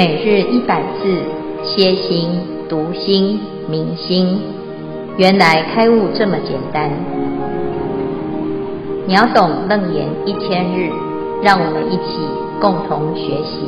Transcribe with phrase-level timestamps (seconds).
[0.00, 1.22] 每日一百字，
[1.62, 2.30] 歇心、
[2.70, 4.40] 读心、明心，
[5.18, 6.90] 原来开悟这么简单。
[9.06, 10.88] 秒懂楞严一千日，
[11.42, 12.16] 让我们一起
[12.62, 13.60] 共同学习。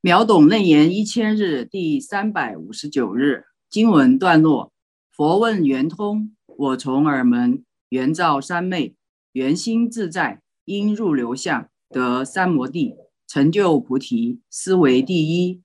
[0.00, 4.72] 秒懂楞严一千日第三百五十九日经文段落：
[5.14, 8.94] 佛问圆通，我从耳门圆照三昧，
[9.32, 11.68] 圆心自在，应入流相。
[11.90, 12.94] 得三摩地，
[13.26, 15.62] 成就菩提，斯为第一。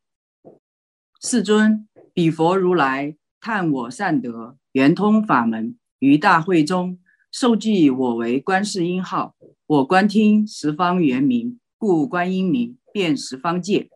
[1.22, 7.00] 世尊，彼佛如来叹我善得圆通法门，于大会中
[7.31, 9.36] 授记我为观世音号。
[9.66, 13.90] 我观听十方圆明，故观音名，遍十方界。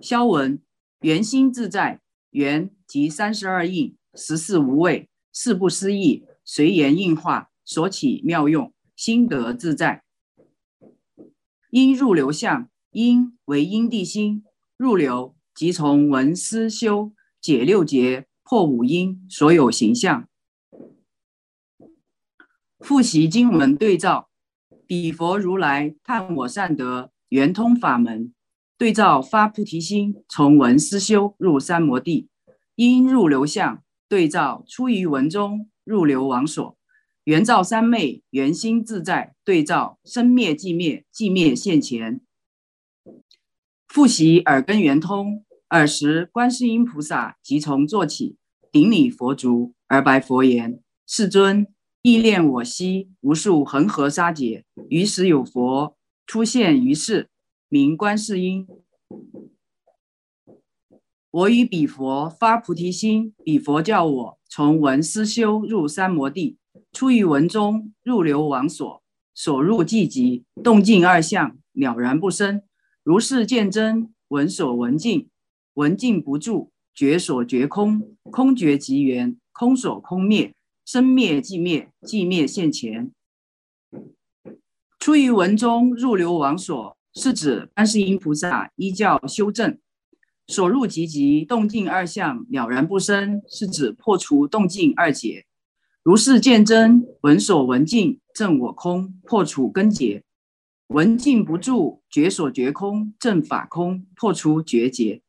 [0.00, 0.62] 消文：
[1.00, 10.04] 圆心自在，圆即三十二应，十四无畏，四不思议，随缘应化，所起妙用，心得自在。
[11.70, 14.42] 因入流相，因为因地心，
[14.76, 20.28] 入流即从闻思修解六结，破五阴，所有形象。
[22.80, 24.30] 复习经文对照，
[24.84, 28.34] 彼佛如来叹我善得圆通法门，
[28.76, 32.28] 对照发菩提心，从闻思修入三摩地，
[32.74, 36.76] 因入流相，对照出于文中入流王所。
[37.24, 42.22] 圆照三昧，圆心自在，对照生灭寂灭，寂灭现前。
[43.86, 48.36] 复习耳根圆通，尔时观世音菩萨即从座起，
[48.72, 51.66] 顶礼佛足，而白佛言：“世尊，
[52.00, 57.28] 忆念我昔无数恒河沙劫，于时有佛出现于世，
[57.68, 58.66] 名观世音。
[61.30, 66.56] 我与彼佛发菩提心，彼佛教我从闻思修入三摩地。”
[66.92, 69.02] 出于文中入流王所，
[69.34, 72.62] 所入寂极，动静二相了然不生。
[73.02, 75.28] 如是见真，闻所闻尽，
[75.74, 83.12] 闻尽不住，觉所觉空，空觉即缘，空所空灭，生灭即灭，寂灭现前。
[84.98, 89.78] 出于文中入流王所，是指观世音菩萨依教修正。
[90.48, 95.46] 所入寂极，动静二相了然不生，是指破除动静二结。
[96.02, 100.22] 如是见真，闻所闻尽，证我空，破除根结；
[100.86, 105.20] 闻尽不住，觉所觉空，证法空，破除觉结。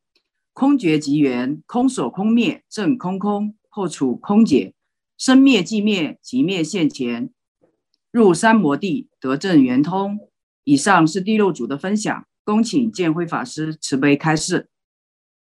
[0.53, 4.73] 空觉即圆，空所空灭，证空空，破除空结。
[5.17, 7.29] 生灭即灭，即灭现前，
[8.09, 10.29] 入三摩地，得证圆通。
[10.63, 14.69] 以上是第六组的分享，恭请见辉法师慈悲开示。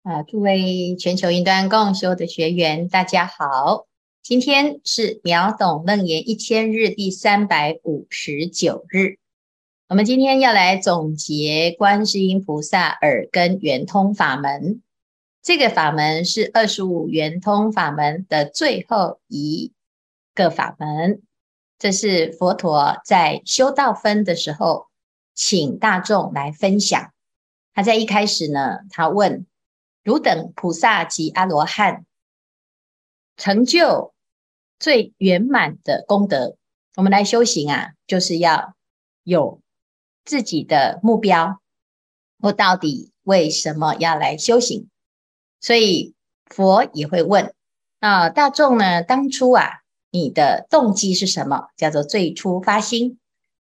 [0.02, 3.86] 啊，诸位全球云端共修的学员，大家好。
[4.24, 9.18] 今天是秒懂楞严一千日第三百五十九日，
[9.86, 14.80] 我们今天要来总结观世音菩萨耳根圆通法门。
[15.42, 19.74] 这个法门是二十五圆通法门的最后一
[20.34, 21.20] 个法门。
[21.78, 24.86] 这是佛陀在修道分的时候，
[25.34, 27.12] 请大众来分享。
[27.74, 29.44] 他在一开始呢，他问：
[30.02, 32.06] 汝等菩萨及阿罗汉
[33.36, 34.13] 成就。
[34.78, 36.56] 最圆满的功德，
[36.96, 38.74] 我们来修行啊，就是要
[39.22, 39.60] 有
[40.24, 41.60] 自己的目标。
[42.38, 44.88] 我到底为什么要来修行？
[45.60, 46.14] 所以
[46.46, 47.54] 佛也会问
[48.00, 51.68] 啊，大众呢，当初啊，你的动机是什么？
[51.76, 53.18] 叫做最初发心。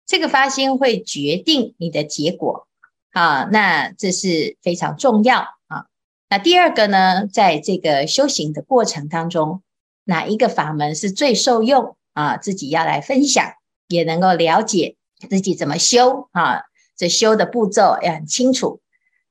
[0.04, 2.68] 这个发心会决定你的结果
[3.12, 5.86] 啊，那这是非常重要啊。
[6.28, 9.62] 那第二个呢，在这个修行的过程当中。
[10.08, 12.36] 哪一个法门是最受用啊？
[12.36, 13.54] 自己要来分享，
[13.88, 14.96] 也能够了解
[15.28, 16.62] 自己怎么修啊。
[16.96, 18.80] 这修的步骤也很清楚，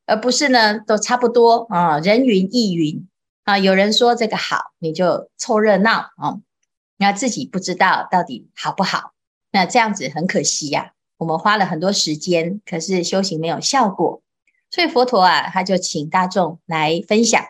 [0.06, 3.08] 而不是呢都差不多啊，人云亦云
[3.46, 3.58] 啊。
[3.58, 6.38] 有人说这个好，你就凑热闹啊，
[6.98, 9.14] 那自己不知道到底好不好，
[9.52, 10.92] 那这样子很可惜呀。
[11.18, 14.22] 我们花了很多时间，可是修行没有效果，
[14.70, 17.42] 所以佛陀啊，他就请大众来分享，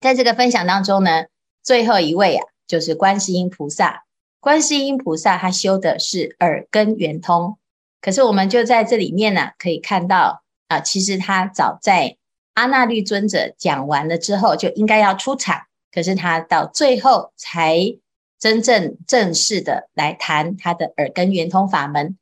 [0.00, 1.26] 在这个分享当中呢。
[1.66, 4.04] 最后一位啊，就是观世音菩萨。
[4.38, 7.58] 观世音菩萨他修的是耳根圆通，
[8.00, 12.16] 可是我们就在这里面呢，可以看到啊，其实他早在
[12.54, 17.76] 阿那律尊者讲完了之后就应该要出场，可是他到最后才
[18.38, 22.16] 真正正式的来谈他的耳根圆通法门。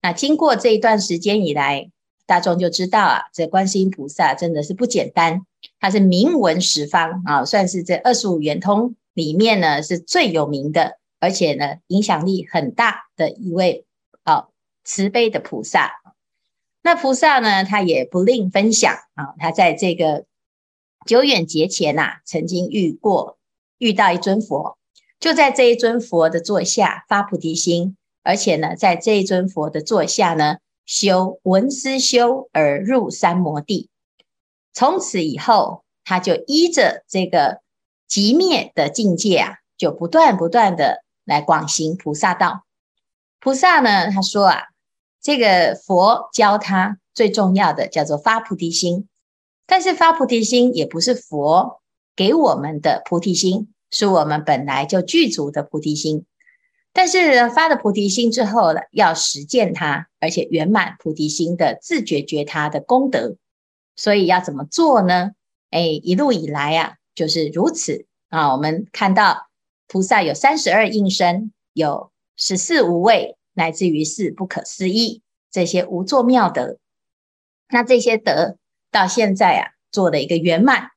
[0.00, 1.90] 那经过这一段时间以来，
[2.26, 5.44] 大众就知道啊，这观世音菩萨真的是不简单。
[5.84, 13.84] 他是名闻十方啊，算是这二十五圆通里面呢是最有名的，而且呢影响力很大的一位
[14.22, 14.46] 啊
[14.82, 15.92] 慈悲的菩萨。
[16.82, 20.24] 那菩萨呢，他也不吝分享啊，他在这个
[21.04, 23.36] 久远劫前呐、曾经遇过
[23.76, 24.78] 遇到一尊佛，
[25.20, 33.90] 就在这一尊佛的座下发菩提心，而且呢，在这一尊佛的座下呢，修闻思修而入三摩地。
[34.74, 37.60] 从此以后，他就依着这个
[38.08, 42.64] 极灭的境界啊，就不断不断的来广行菩萨道。
[43.38, 44.62] 菩萨呢，他说啊，
[45.22, 49.08] 这个佛教他最重要的叫做发菩提心，
[49.66, 51.80] 但是发菩提心也不是佛
[52.16, 56.26] 给我们的菩提心，是我们本来就具足的菩提心。
[56.92, 63.36] 但是发了菩提心之后呢，要实践它，而且圆满菩提心的自觉觉他的功德。
[63.96, 65.32] 所以要怎么做呢？
[65.70, 68.52] 哎，一路以来啊，就是如此啊。
[68.52, 69.48] 我们看到
[69.86, 76.78] 菩萨有三十二应身，有十四无畏，乃至于是不可思议这些无作妙德。
[77.68, 78.56] 那这些德
[78.90, 80.90] 到现在啊，做了一个圆满。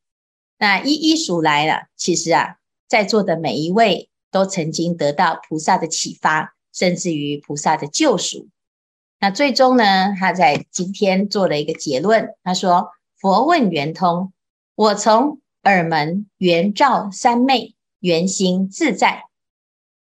[0.59, 2.57] 那一一数来了，其实啊，
[2.87, 8.47] 在座的每一位都曾经得到菩萨的启发，甚至于菩萨的救赎。
[9.19, 14.31] 那最终呢，他在今天做了一个结论，他说：“佛问圆通。”
[14.75, 19.23] 我从耳门圆照三昧，圆心自在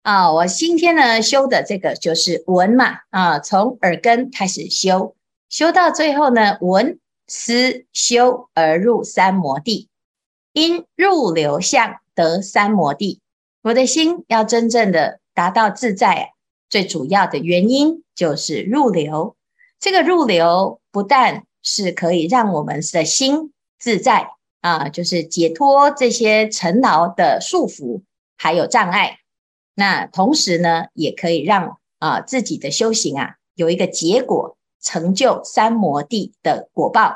[0.03, 0.31] 啊！
[0.31, 5.17] 我今天呢修的这个就是闻嘛啊，从耳根开始修，
[5.49, 9.89] 修到最后呢，闻思修而入三摩地，
[10.53, 13.23] 因入流相得三摩地。
[13.62, 16.29] 我的心要真正的达到自在啊，
[16.69, 19.37] 最主要的原因就是入流。
[19.79, 24.31] 这个入流不但是可以让我们的心自在。
[24.63, 28.03] 啊，就是解脱这些尘劳的束缚，
[28.37, 29.19] 还有障碍。
[29.77, 37.15] 那同时呢，也可以让啊自己的修行啊有一个结果，成就三摩地的果报。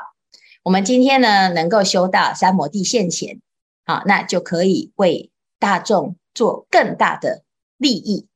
[0.63, 3.41] 我们今天呢，能够修到三摩地现前，
[3.83, 7.43] 啊，那就可以为大众做更大的
[7.75, 8.27] 利益。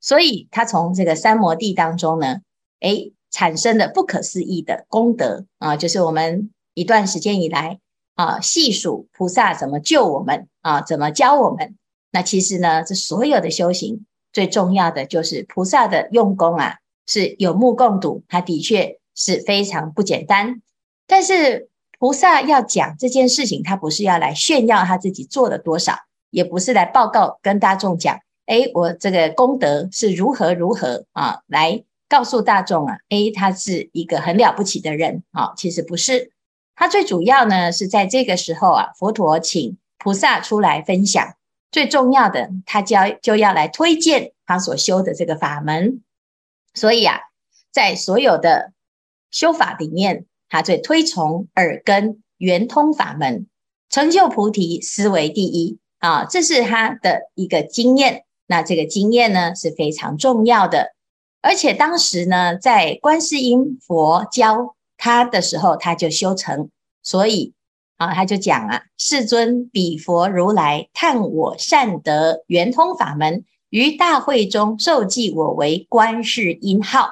[0.00, 2.38] 所以他从这个三摩地当中呢，
[2.80, 7.78] 诶，产生了不可思议的功德啊，就是我们一段时间以来。
[8.16, 10.82] 啊，细数菩萨怎么救我们啊？
[10.82, 11.76] 怎么教我们？
[12.10, 20.60] 那其实呢，这所有的修行最重要的就是菩萨的用功啊，是有目共睹，他的确是非常不简单。
[21.06, 25.94] 但是菩萨要讲这件事情，他不是要来炫耀他自己做了多少，
[26.28, 28.18] 也不是来报告跟大众讲，
[28.50, 36.32] 哎，我这个功德是如何如何啊，来告诉大众啊，哎，他是一个很了不起的人啊，其实不是。
[36.74, 41.34] 他最主要呢，是在这个时候啊，佛陀请菩萨出来分享。
[41.70, 46.02] 最重要的，他就要就要来推荐他所修的这个法门。
[46.74, 47.20] 所以啊，
[47.70, 48.72] 在所有的
[49.30, 53.46] 修法里面，他最推崇耳根圆通法门，
[53.88, 58.24] 成就菩提思维第一啊，这是他的一个经验。
[58.50, 60.92] 那这个经验呢，是非常重要的。
[61.40, 64.74] 而且当时呢，在观世音佛教。
[65.02, 66.68] 他的时候，他就修成，
[67.02, 67.54] 所以
[67.96, 77.08] 啊，他就讲啊，世尊彼佛如来叹我善得圆通法门，于大会中授记我为观世音号，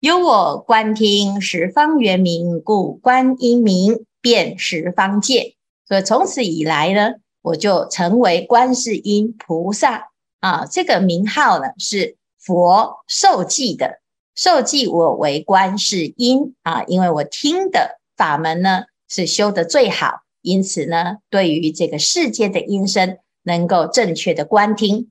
[0.00, 5.54] 由我观听十方圆明，故观音名遍十方界。
[5.88, 10.09] 所以从此以来呢，我就成为观世音菩萨
[10.40, 14.00] 啊，这个名号呢是佛授记的。
[14.34, 25.10] 授记我为观世音啊，因为我听的法门呢是修的最好，因此呢，对于这个世界的音声能够正确的观听，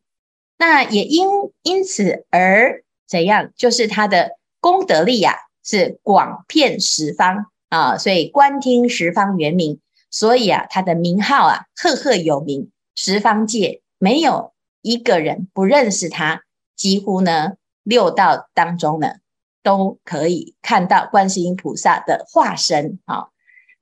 [0.57, 1.27] 那也因
[1.62, 16.43] 因此而怎样，就是他的功德力啊是广遍十方啊，所以观听十方圆明，所以啊他的名号啊赫赫有名，十方界没有一个人不认识他，
[16.75, 17.53] 几乎呢。
[17.83, 19.15] 六道当中呢，
[19.63, 23.29] 都可以看到观世音菩萨的化身啊，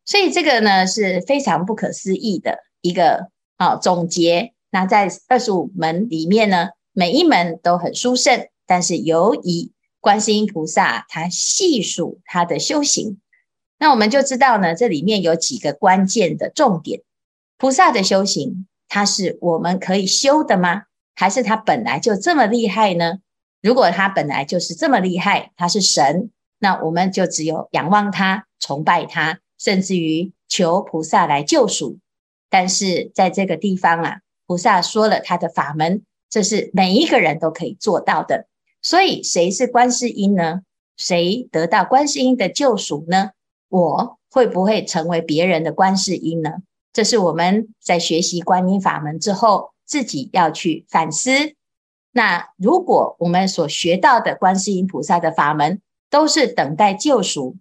[0.06, 3.28] 所以这个呢是非常不可思议的一个
[3.58, 4.54] 啊总结。
[4.70, 13.20] 那在二十五门里面呢，每一门都很殊胜，但是由于观世音菩萨他细数他的修行，
[13.78, 17.02] 那我们就知道呢，这里面有几个关键的重点。
[17.58, 20.84] 菩萨的修行，他是我们可以修的吗？
[21.20, 23.18] 还是他本来就这么厉害呢？
[23.64, 31.98] 如果他本来就是这么厉害，他是神，那我们就只有仰望他、崇拜他，甚至于求菩萨来救赎。
[32.52, 38.46] 但是在这个地方啊，菩萨说了他的法门，这是每一个人都可以做到的。
[38.84, 40.62] 所以谁是观世音呢？
[40.98, 43.32] 谁得到观世音的救赎呢？
[43.70, 46.58] 我会不会成为别人的观世音呢？
[46.94, 51.32] 这是我们在学习观音法门之后，自己要去反思。
[52.12, 57.56] 那如果我们所学到的观世音菩萨的法门，都是等待救赎，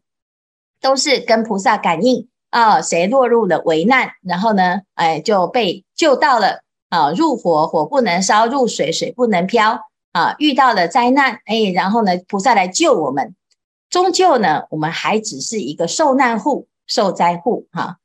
[0.80, 9.80] 都是跟菩萨感应啊，谁落入了危难，然后呢，哎，就被救到了啊，入火火不能烧，入水水不能漂
[10.12, 13.34] 啊，遇到了灾难，哎，然后呢，菩萨来救我们。
[13.90, 17.98] 终究呢，我们还只是一个受难户、受灾户哈、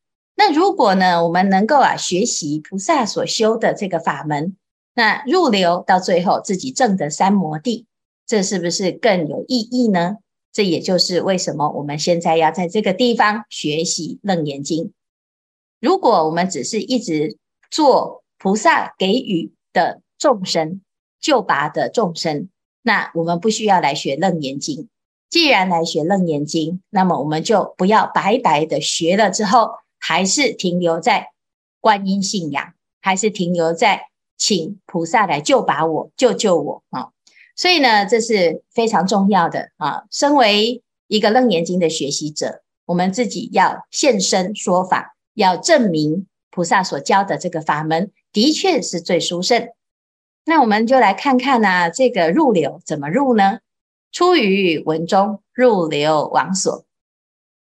[0.43, 4.57] 那如果呢，我们能够啊学习菩萨所修的这个法门，
[4.95, 7.86] 那入流到最后自己证得三摩地，
[8.25, 10.17] 这是不是更有意义呢？
[10.51, 14.93] 这也就是为什么我们现在要在这个地方学习楞严经。
[15.79, 17.38] 如果我们只是一直
[17.69, 20.81] 做菩萨给予的众生、
[21.19, 22.50] 救拔的众生，
[22.81, 24.89] 那我们不需要来学楞严经。
[25.29, 29.69] 既然来学楞严经，那么我们就不要白白的学了之后，
[30.01, 31.27] 还是停留在
[31.79, 37.12] 观音信仰，还是停留在请菩萨来救拔我、救救我啊！
[37.55, 40.03] 所以呢，这是非常重要的啊。
[40.10, 49.70] 身为一个楞严经的学习者，我们自己要现身说法，要证明菩萨所教的这个法门的确是最殊胜。
[50.43, 53.60] 那我们就来看看呢、啊，这个入流怎么入呢？
[54.12, 56.86] 出于文中，入流往所。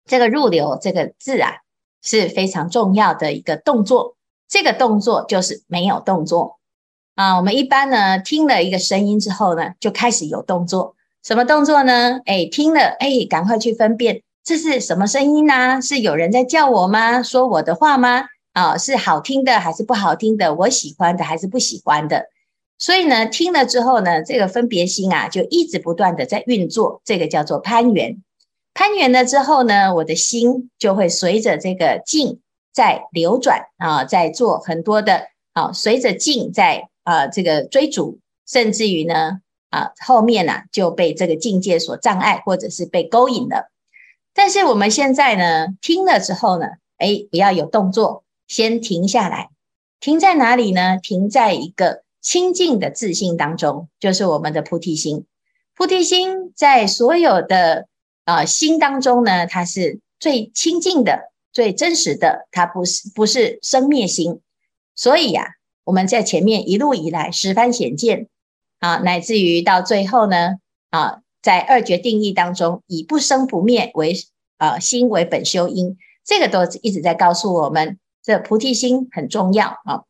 [0.07, 1.59] 这个入流这个字啊，
[2.02, 4.16] 是非常重要的一个动作。
[4.49, 6.59] 这个动作就是没有动作
[7.14, 7.37] 啊。
[7.37, 10.97] 我们一般呢，听了一个声音之后呢，就开始有动作。
[11.23, 12.21] 什么动作呢？
[12.25, 15.80] 哎，听了，哎，赶快去分辨这是什么声音呢？
[15.80, 17.23] 是有人在叫我吗？
[17.23, 18.25] 说我的话吗？
[18.52, 20.54] 啊，是好听的还是不好听的？
[20.54, 22.25] 我喜欢的还是不喜欢的？
[22.78, 28.23] 所以呢，听了之后呢，这个分别心啊，就一直不断的在运作，这个叫做攀缘。
[28.75, 32.41] 攀缘了之后呢，我的心就会随着这个境
[32.73, 43.71] 在流转啊，在做很多的啊，随着境在啊这个追逐，甚至于呢啊后面呢、啊、就被这个境界所障碍，或者是被勾引了。
[44.33, 46.67] 但是我们现在呢，听了之后呢，
[46.99, 49.50] 哎，不要有动作，先停下来，
[49.99, 50.99] 停在哪里呢？
[51.03, 52.03] 停在一个。
[52.23, 55.25] 清净的自信当中，就是我们的菩提心。
[55.75, 57.89] 菩提心在所有的
[58.31, 64.41] 啊、心当中呢，它是最清净的、最真实的，它不是不是生灭心。
[64.95, 65.49] 所以呀、啊，
[65.83, 68.29] 我们在前面一路以来十番显见
[68.79, 70.59] 啊，乃至于到最后呢
[70.91, 74.15] 啊，在二觉定义当中，以不生不灭为
[74.59, 80.05] 啊心为本修因，这个都一直在告诉我们，这菩提心很重要啊。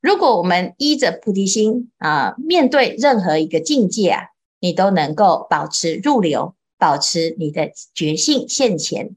[0.00, 4.28] 如果我们依着菩提心啊，面对任何一个境界啊，
[4.60, 9.16] 你都能够保持入流，保持你的觉性现前。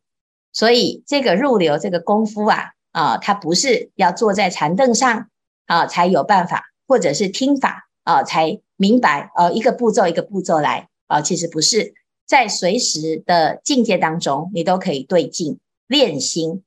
[0.51, 5.29] 所以这个入流这个功夫啊，啊，它不是要坐在禅凳上
[5.67, 11.93] 啊才有办法，或者是听法啊才明白，呃，一个步骤一个步骤来啊，其实不是，
[12.25, 16.63] 在随时的境界当中，你都可以对境练心。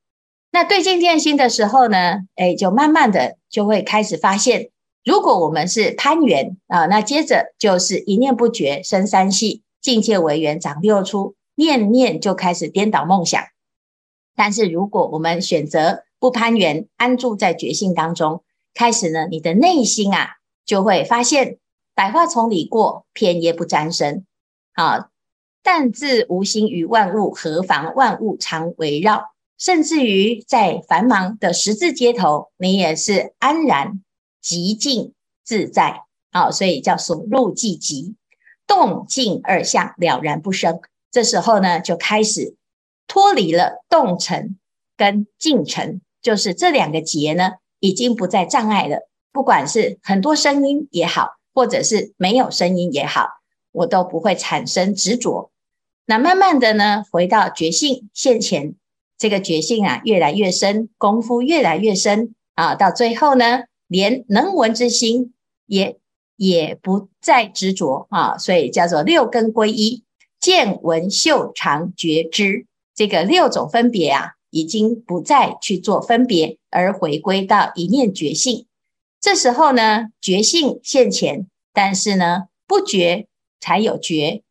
[0.52, 4.70] 那对境练心的时候呢，哎，就慢慢的就会开始发现，
[5.04, 13.42] 如果我们是攀缘啊，那接着就是一念不绝生三系，境界为缘长六出，念念就开始颠倒梦想。
[14.34, 21.58] 但是如果我们选择不攀缘，安住在觉性当中，开始呢，你的内心啊就会发现，
[21.94, 24.24] 百花丛里过，片叶不沾身。
[24.72, 25.10] 啊，
[25.62, 29.32] 但自无心于万物，何妨万物常围绕。
[29.58, 34.02] 甚至于在繁忙的十字街头，你也是安然
[34.42, 35.12] 寂静
[35.44, 38.16] 自在啊，所以叫所入寂极，
[38.66, 40.80] 动静二相了然不生。
[41.10, 42.56] 这时候呢，就开始
[43.06, 44.58] 脱离了动尘
[44.96, 49.08] 跟静尘，就是这两个结呢，已经不再障碍了。
[49.32, 53.28] 不管是很多声音也好，或者是没有声音也好，
[53.72, 55.50] 我都不会产生执着。
[56.06, 58.74] 那慢慢的呢，回到觉性现前。
[59.18, 65.32] 这个觉性啊，越来越深，功夫越来越深啊，到最后呢，连能闻之心
[65.66, 65.96] 也
[66.42, 70.02] 也不再执着啊，所以叫做六根归一，
[70.40, 78.66] 见闻嗅尝觉知，这个六种分别啊，已经不再去做分别，而回归到一念觉性。
[79.20, 83.28] 这时候呢，觉性现前，但是呢，不觉
[83.60, 84.42] 才有觉。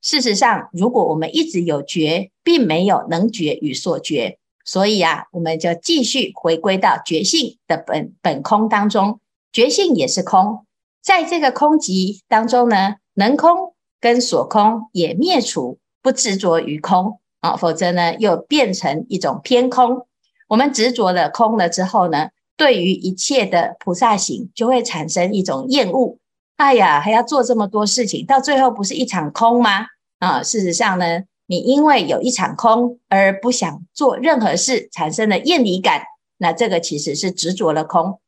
[0.00, 9.20] 事实上，如果我们一直有觉，并没有能觉与所觉，所以啊，我们就继续回归到觉性的本本空当中。
[9.52, 10.65] 觉性也是空，
[11.06, 20.04] 在这个空寂当中呢，能空跟所空也灭除，不执着于空啊，否则呢又变成一种偏空。
[20.48, 26.18] 我们执着了空了之后呢，对于一切的菩萨行就会产生一种厌恶。
[26.56, 29.86] 哎呀，还要做这么多事情，到最后不是一场空吗？
[30.18, 36.02] 啊，事实上呢，你因为有一场空而不想做任何事，产生了厌离感，
[36.38, 38.18] 那这个其实是执着了空。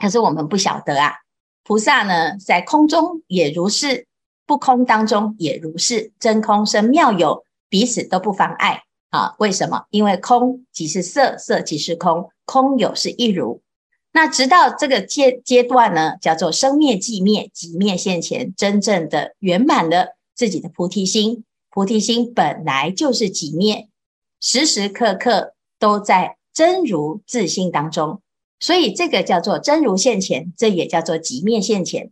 [0.00, 1.12] 可是我们不晓得啊，
[1.66, 4.06] 菩萨呢，在空中也如是，
[4.46, 9.34] 不空当中也如是，真空生妙有，彼此都不妨碍啊。
[9.40, 9.86] 为什么？
[9.90, 13.62] 因为空即是色，色即是空，空有是一如。
[14.12, 21.42] 那直到这个阶阶段呢，叫做生灭寂灭，寂灭现前，真正的圆满了自己的菩提心。
[21.68, 23.88] 菩提心本来就是寂灭，
[24.40, 28.22] 时时刻刻都在真如自性当中，
[28.60, 32.10] 所以这个叫做真如现前，这也叫做寂灭现前。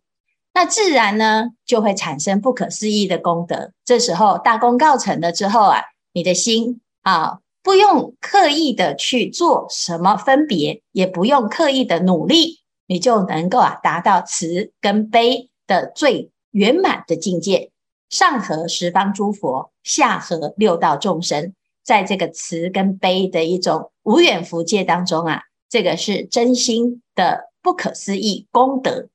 [0.52, 3.72] 那自然呢，就会产生不可思议的功德。
[3.84, 5.80] 这时候大功告成了之后啊，
[6.12, 7.38] 你的心啊。
[7.64, 17.70] 不用刻意的去做什么分别，也不用刻意的努力，你就能够啊达到慈跟悲的最圆满的境界。
[18.10, 25.44] 上合十方诸佛，下合六道众生，在这个慈跟悲的一种无远弗届当中啊，
[25.74, 29.08] 这个是真心的不可思议功德。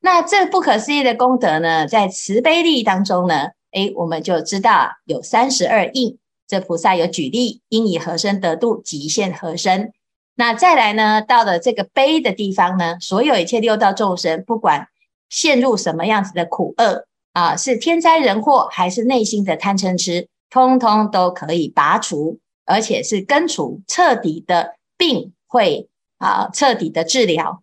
[0.00, 6.16] 那这不可思议的功德呢，在慈悲力当中呢，诶，我们就知道有三十二应。
[6.46, 9.92] 这菩萨有举例，应以何身得度，即现何身。
[10.36, 14.86] 那再来呢，到了这个悲的地方呢，所有一切六道众生，不管
[15.28, 25.88] 陷入什么样子的苦厄啊，是天灾人祸，还是内心的贪嗔痴，通通都可以拔除，而且是根除，彻底的病会
[26.24, 27.62] 啊，彻底的治疗。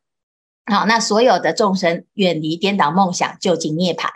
[0.65, 4.07] 好，那所有的众生远离颠倒梦想，究竟涅槃。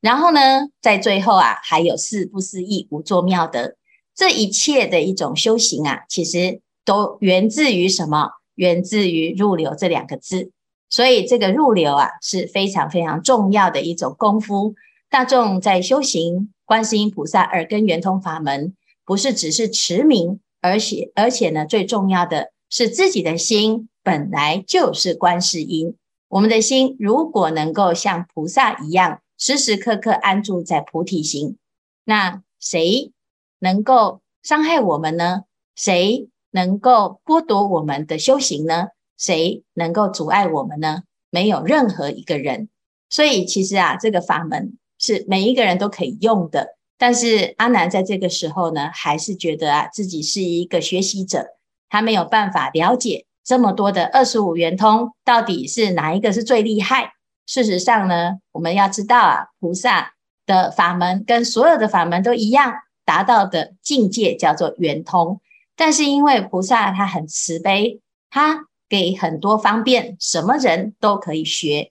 [0.00, 3.74] 然后呢，在最后啊，还有四不思议无作妙德。
[4.14, 8.30] 这一切的一种修行啊，其实都源自于什么？
[8.54, 10.50] 源自于入流这两个字。
[10.90, 14.74] 所以这个入流啊，是非常非常重要的一种功夫。
[15.08, 25.94] 大众在修行观世音菩萨耳根圆通法门，不是只是持名，而且而且呢，最重要的是自己的心本来就是观世音。
[26.28, 31.58] 我们的心如果能够像菩萨一样，时时刻刻安住在菩提心，
[32.04, 33.12] 那谁？
[33.58, 35.42] 能够伤害我们呢？
[35.76, 38.88] 谁能够剥夺我们的修行呢？
[39.18, 41.02] 谁能够阻碍我们呢？
[41.28, 42.70] 没有任何一个人。
[43.10, 46.78] 所以其实啊，这个法门是每一个人都可以用的。
[46.96, 51.48] 但是阿难在这个时候呢，还是觉得啊，自己是一个学习者，
[51.92, 57.12] 他没有办法了解这么多的二十五圆通到底是哪一个是最厉害。
[57.46, 60.14] 事实上呢，我们要知道啊，菩萨
[60.46, 62.72] 的法门跟所有的法门都一样。
[63.04, 65.40] 达到的境界叫做圆通，
[65.76, 68.00] 但是因为菩萨他很慈悲，
[68.30, 71.90] 他给很多方便，什么人都可以学。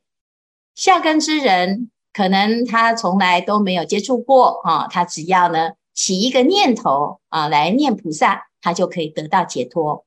[0.74, 10.06] 下根之人可能他从来都没有接触过啊，他只要呢起一个念头啊来念菩萨，他就可以得到解脱。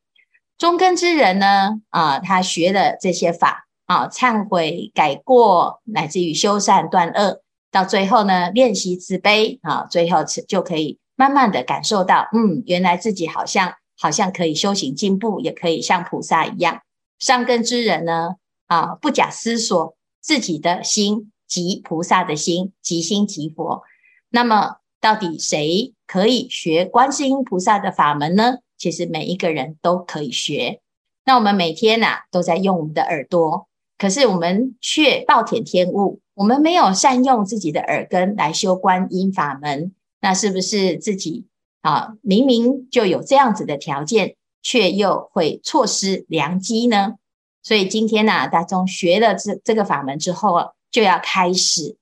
[0.57, 7.43] 中根之人呢啊，他学了这些法啊，忏悔改过，乃至于修善断恶。
[7.71, 16.83] 到最后呢，练习慈悲啊，最后就可以慢慢的感受到，嗯，原来自己好像好像可以修行进步，也可以像菩萨一样。
[17.19, 18.37] 上根之人呢，
[18.69, 23.83] 啊，不假思索，自己的心即菩萨的心，即心即佛。
[24.31, 28.59] 那么，到底谁可以学观世音菩萨的法门呢？
[28.77, 30.81] 其实每一个人都可以学。
[31.25, 36.21] 那我们每天呐、啊，都在用我们的耳朵，可是我们却暴殄天物。
[36.35, 41.47] 我们没有善用自己的耳根来修观音法门，那是不是自己
[41.81, 47.15] 啊明明就有这样子的条件，却又会错失良机呢？
[47.63, 51.97] 所以今天呢、啊，大众学了这这个法门之后，就要开始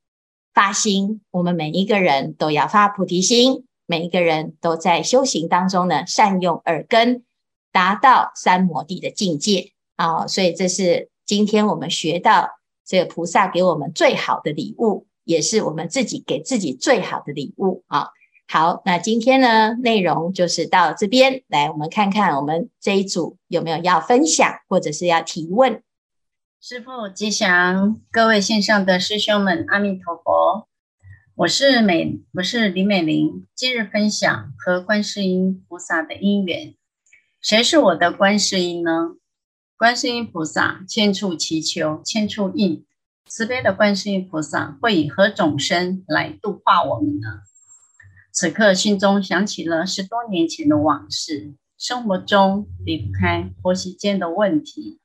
[0.53, 1.21] 发心。
[1.31, 7.25] 我们每一个人都要发菩提心，每一个人都在修行当中呢，善用耳根，
[7.71, 10.27] 达到三摩地的境界啊。
[10.27, 12.49] 所以这是今天我们学到。
[12.85, 18.09] 这个菩萨给我们最好的礼物，也是我们自己给自己最好的礼物啊！
[18.49, 25.81] 好，那今天呢，内容就是到这边来，我们看看我们这一组有没有要分享或者是要提问。
[26.61, 30.67] 师父吉祥，各位线上的师兄们，阿弥陀佛！
[31.35, 36.75] 我是美，我是李美玲，今日分享和观世音菩萨的因缘。
[37.41, 39.17] 谁是我的观世音呢？
[39.79, 42.85] 观世音菩萨千处祈求千处应，
[43.27, 47.41] 慈悲的观世音菩萨会以何种身来度化我们呢？
[48.31, 55.01] 此刻心中想起了十多年前的往事，生活中离不开婆媳间的问题、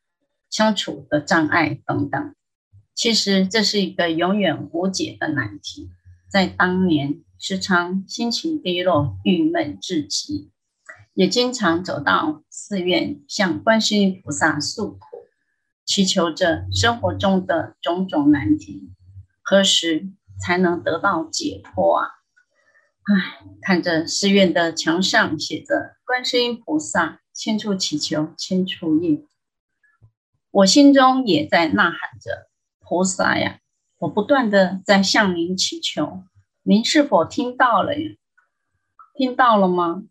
[0.50, 2.36] 相处的障碍等等。
[2.94, 5.90] 其实这是一个永远无解的难题，
[6.30, 10.52] 在当年时常心情低落、郁闷至极，
[11.14, 15.00] 也经常走到寺院向观世音菩萨诉苦，
[15.86, 18.92] 祈求着生活中的种种难题，
[19.42, 20.10] 何时
[20.40, 22.08] 才能得到解脱啊？
[23.04, 29.26] 唉，看着寺院的墙上写着“观世音菩萨千处祈求千处应”，
[30.52, 32.50] 我心中也在呐喊着
[32.84, 33.60] ：“菩萨呀，
[34.00, 36.24] 我不断地在向您祈求，
[36.64, 38.12] 您是否听到了呀？
[39.16, 40.04] 听到了吗？”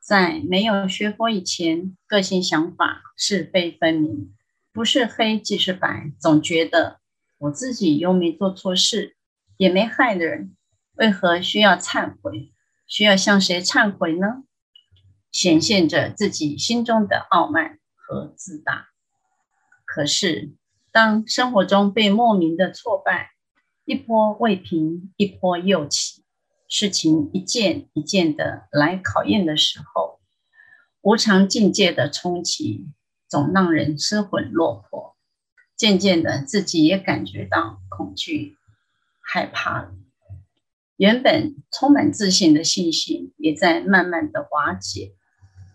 [0.00, 4.32] 在没有学佛以前，个性想法是非分明，
[4.72, 7.00] 不是黑即是白，总觉得
[7.38, 9.16] 我自己又没做错事，
[9.56, 10.54] 也没害人。
[10.94, 12.52] 为何需要忏悔？
[12.86, 14.44] 需要向谁忏悔呢？
[15.32, 18.90] 显现着自己心中的傲慢和自大。
[19.84, 20.52] 可是，
[20.96, 23.32] 当生活中被莫名的挫败
[23.84, 26.24] 一波未平，一波又起，
[26.68, 30.18] 事情一件一件的来考验的时候，
[31.02, 32.86] 无常境界的冲击
[33.28, 35.14] 总让人失魂落魄。
[35.76, 38.56] 渐渐的，自己也感觉到恐惧、
[39.20, 39.90] 害怕了。
[40.96, 45.12] 原本充满自信的信心，也在慢慢的瓦解，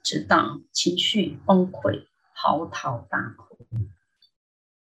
[0.01, 3.59] 直到情绪崩溃，嚎啕大哭。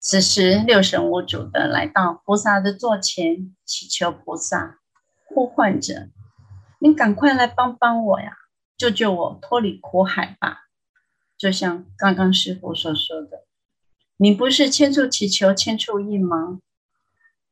[0.07, 4.77] 此时六神无主的来到菩萨的座前，祈求菩萨，
[5.25, 6.09] 呼唤着
[6.77, 8.31] ：“你赶快来帮帮我呀，
[8.77, 10.65] 救救我脱离苦海吧！”
[11.39, 13.45] 就像刚刚师傅所说的
[14.17, 16.59] ：“你不是千处祈求千处应吗？”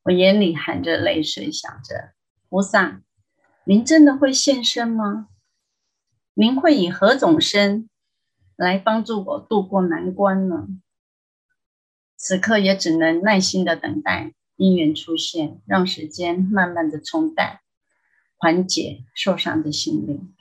[0.04, 2.12] 我眼里含着泪水，想着。
[2.48, 3.02] 菩萨，
[3.64, 5.26] 您真的会现身吗？
[6.34, 7.90] 您会以何种身
[8.54, 10.68] 来帮助我渡过难关呢？
[12.24, 17.60] 此刻也只能耐心的等待因缘出现，让时间慢慢的冲淡，
[18.38, 20.32] 缓解受伤的心灵。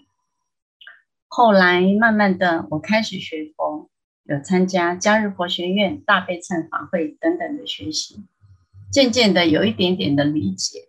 [1.28, 3.90] 后来慢慢的，我开始学佛，
[4.24, 8.24] 有参加嘉日佛学院大悲忏法会等等的学习，
[8.90, 10.88] 渐渐的有一点点的理解。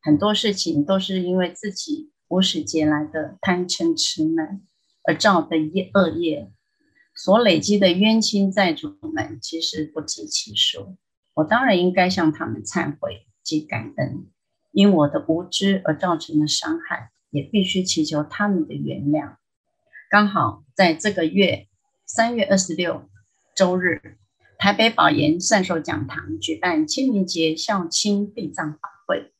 [0.00, 4.60] 很多事情都是因为自己无始劫来的贪嗔痴慢
[5.04, 6.50] 而造的业恶业，
[7.14, 10.96] 所累积的冤亲债主们其实不计其数。
[11.34, 14.26] 我当然应该向他们忏悔及感恩，
[14.72, 19.36] 因我的无知而造成的伤害，也必须祈求他们的原谅。
[20.10, 21.66] 刚好在这个月
[22.06, 23.08] 三月二十六
[23.56, 24.18] 周日，
[24.58, 29.32] 台北宝岩善寿讲堂举办清明节孝亲殡葬法会。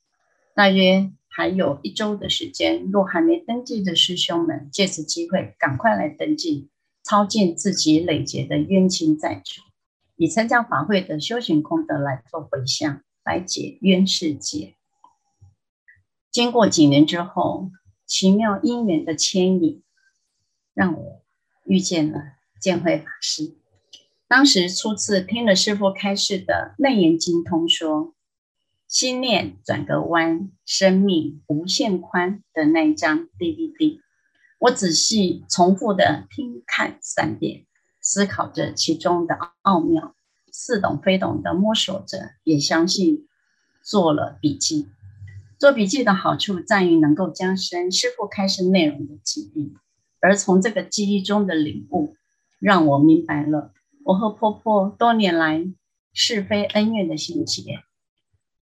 [0.54, 6.70] 大约还有一周的时间，若还没登记的师兄们，借此机会赶快来登记，
[7.04, 9.60] 超尽自己累劫的冤亲债主，
[10.16, 14.74] 以参加法会的修行功德来做回向，来解冤世结。
[16.30, 17.70] 经过几年之后，
[18.06, 19.82] 奇妙因缘的牵引，
[20.72, 21.22] 让我
[21.64, 22.20] 遇见了
[22.60, 23.54] 见辉法师。
[24.26, 28.14] 当时初次听了师父开示的《楞严经》通说。
[28.86, 34.00] 心念转个弯，生命无限宽的那一张 DVD，
[34.58, 37.66] 我仔细重复的听看三遍，
[38.00, 40.14] 思考着其中的奥妙，
[40.52, 43.26] 似懂非懂的摸索着，也相信
[43.82, 44.88] 做了笔记。
[45.58, 49.74] 做笔记的好处在于能够加深师父开示内容的记忆，
[50.20, 52.16] 而从这个记忆中的领悟，
[52.58, 53.72] 让我明白了
[54.04, 55.64] 我和婆婆多年来
[56.12, 57.80] 是非恩怨的心结。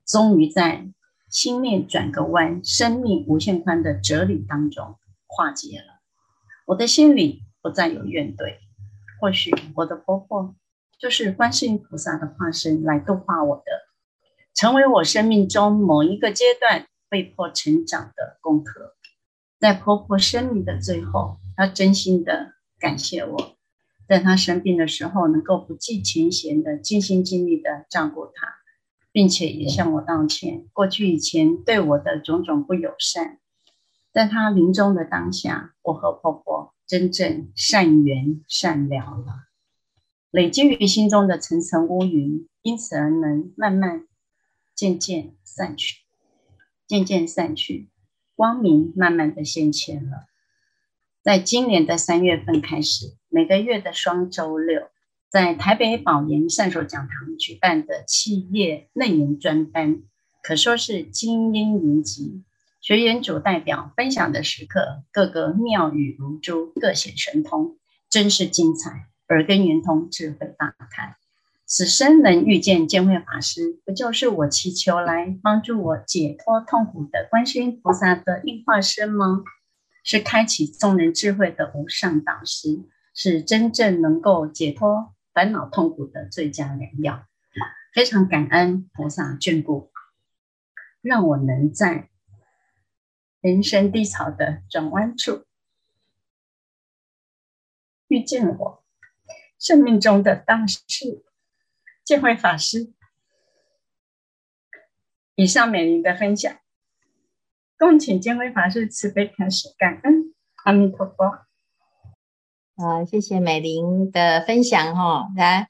[0.06, 0.90] 终于在
[1.30, 4.98] 心念转个弯，生命无限宽的哲理当中
[5.32, 6.02] 化解了。
[6.68, 8.58] 我的心里不再有怨怼。
[9.20, 10.56] 或许我的婆婆
[11.00, 13.64] 就是观世音菩萨的化身来度化我的，
[14.54, 18.96] 成为我生命中某一个阶段被迫成长的功课。
[19.60, 23.56] 在婆婆生命的最后，她真心的感谢我，
[24.08, 28.56] 在她生病的时候能够不计前嫌的尽心尽力的照顾她。
[29.14, 33.41] 并且也向我道歉，过去以前对我的种种不友善，
[34.12, 39.48] 在他临终的当下，我和婆婆真正善缘善了了，
[40.32, 44.06] 累积于心中的层层乌云，因此而能慢慢
[44.76, 46.02] 渐渐散去，
[46.88, 47.90] 渐渐散去，
[48.36, 50.26] 光明慢慢的现前了。
[51.24, 54.90] 在今年的三月份开始，每个月的双周六。
[55.30, 60.02] 在台北宝岩善寿讲堂举办的企业内营专班，
[60.44, 62.44] 可说是精英云集，
[62.82, 67.78] 学员组代表分享的时刻，个个妙语如珠，各显神通，
[68.10, 71.16] 真是精彩，耳根圆通，智慧大开。
[71.68, 79.44] 此生能遇见见慧法师，不就是我祈求来帮助我解脱痛苦的观世音菩萨的应化身吗？
[80.04, 87.26] 是开启众人智慧的无上导师，是真正能够解脱烦恼痛苦的最佳良药。
[87.94, 89.92] 非常感恩菩萨眷顾，
[91.02, 92.10] 让我能在
[93.42, 95.46] 人生低潮的转弯处
[98.08, 98.84] 遇见我
[99.60, 101.24] 生命中的大事。
[102.04, 102.92] 见辉法师，
[105.36, 106.60] 以上美玲的分享，
[107.78, 110.34] 恭请见辉法师慈悲开示，感恩
[110.66, 111.46] 阿弥陀佛。
[112.84, 115.70] 啊，谢谢美玲的分享哈，来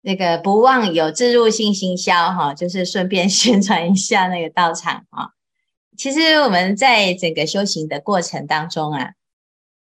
[0.00, 5.32] 那个不忘有置入性行销哈，就是顺便宣传一下那个道场啊。
[5.96, 9.12] 其实我们在整个修行的过程当中啊，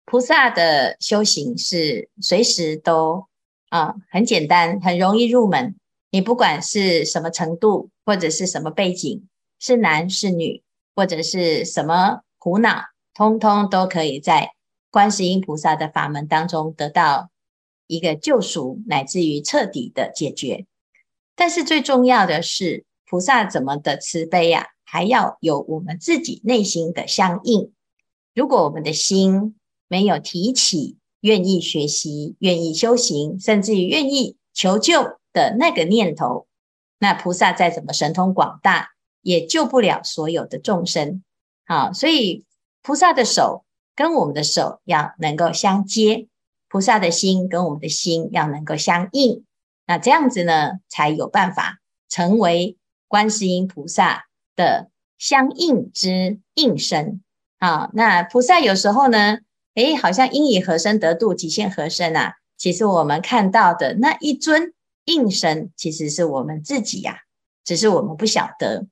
[0.04, 3.28] 菩萨的修行是随时都。
[3.70, 5.76] 啊，很简单，很容易入门。
[6.10, 9.28] 你不管是什么程度，或者是什么背景，
[9.60, 10.64] 是男是女，
[10.96, 12.82] 或者是什么苦恼，
[13.14, 14.50] 通通都可以在
[14.90, 17.30] 观世音菩萨的法门当中得到
[17.86, 20.66] 一个救赎，乃至于彻底的解决。
[21.36, 27.72] 但是最重要的是，菩萨怎么的慈悲呀、啊，还要有我们自己内心的相应。
[28.36, 29.56] 如果我们的心
[29.88, 36.46] 没有提起，愿意学习、愿意修行，甚至于愿意求救的那个念头，
[37.00, 38.90] 那菩萨再怎么神通广大，
[39.22, 41.24] 也救不了所有的众生。
[41.66, 42.44] 好，所以
[42.80, 43.64] 菩萨的手
[43.96, 46.28] 跟我们的手要能够相接，
[46.68, 49.44] 菩萨的心跟我们的心要能够相应，
[49.84, 52.76] 那这样子呢，才有办法成为
[53.10, 57.20] 观世音菩萨的相应之应身。
[57.58, 59.38] 好，那菩萨有时候呢，
[59.74, 62.34] 诶，好像应以何身得度，即现何身啊？
[62.56, 64.72] 其实我们看到的那一尊
[65.06, 67.22] 应身，其实是我们自己呀、
[67.64, 68.86] 只是我们不晓得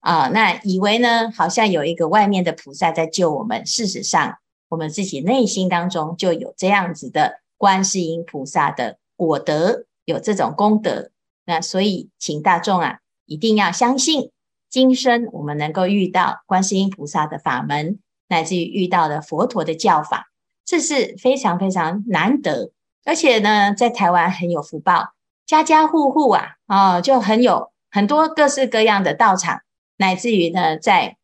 [0.00, 0.28] 啊。
[0.28, 4.36] 那以为呢，好像有一个外面的菩萨在救我们，事实上，
[4.68, 11.10] 我们自己内心当中就有这样子的观世音菩萨的果德，有这种功德。
[11.46, 14.30] 那所以，请大众啊，一定要相信，
[14.70, 17.98] 今生我们能够遇到观世音菩萨的法门。
[18.26, 20.28] 乃至于遇到的佛陀的教法，
[20.64, 22.72] 这是非常非常难得，
[23.04, 25.12] 而且呢，在台湾很有福报，
[25.44, 29.60] 家家户户啊，啊、就很有很多各式各样的道场，
[29.98, 31.18] 乃至于呢，在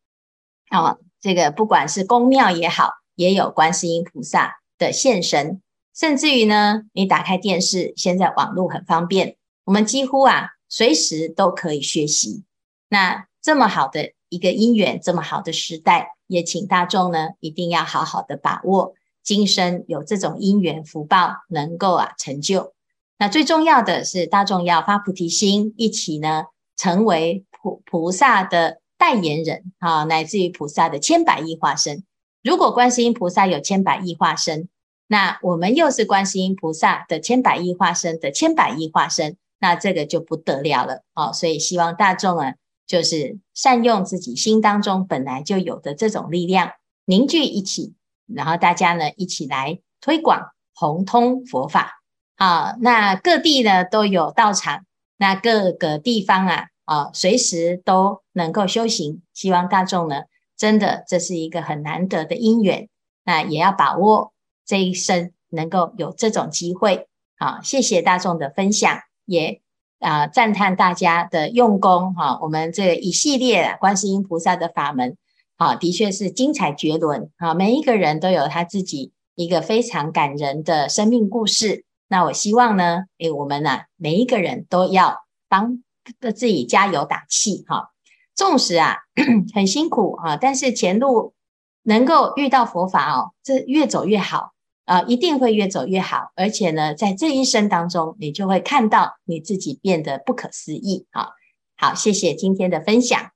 [0.69, 5.59] 啊、哦，这个不管是宫庙也好，也有观世音菩萨的现身，
[5.95, 12.43] 甚至于呢，你打开电视，现在网络很方便，我们几乎啊，随时都可以学习。
[12.89, 16.15] 那这么好的一个因缘，这么好的时代。
[16.27, 22.73] 也请大众呢，一定要好好的把握今生有这种因缘福报，能够啊成就。
[23.17, 26.45] 那最重要的是，大众要发菩提心，一起呢
[26.77, 32.05] 成为菩菩萨的代言人啊，乃至于菩萨的千百亿化身。
[32.41, 34.69] 如果观世音菩萨有千百亿化身，
[35.07, 41.31] 那我们又是观世音菩萨的千百亿化身的千百亿化身，那这个就不得了了哦！
[41.31, 42.55] 所以希望大众啊。
[42.87, 46.73] 就是善用自己心当中本来就有的这种力量，
[47.05, 47.93] 凝聚一起，
[48.27, 52.03] 然后大家呢一起来推广弘通佛法。
[52.35, 54.83] 啊，那各地呢都有道场，
[55.15, 59.21] 那各个地方啊啊随时都能够修行。
[59.33, 60.23] 希望大众呢
[60.57, 62.89] 真的这是一个很难得的因缘，
[63.23, 64.33] 那也要把握
[64.65, 67.07] 这一生能够有这种机会。
[67.37, 68.99] 好，谢谢大众的分享，
[69.31, 69.61] 也。
[69.99, 72.39] 啊，赞叹大家的用功哈！
[72.41, 75.15] 我们这一系列观世音菩萨的法门，
[75.57, 77.53] 啊，的确是精彩绝伦啊！
[77.53, 81.85] 每一个人都有他自己一个非常感人的生命故事。
[82.07, 85.83] 那我希望呢，诶，我们呢，每一个人都要帮
[86.19, 87.91] 自己加油打气哈！
[88.33, 88.97] 纵使啊
[89.53, 91.35] 很辛苦啊，但是前路
[91.83, 94.53] 能够遇到佛法哦，这越走越好。
[94.91, 101.07] 啊，一定会越走越好，而且呢，在这一生当中，你就会看到你自己变得不可思议。
[101.11, 101.29] 好，
[101.77, 103.31] 好，谢谢今天的分享。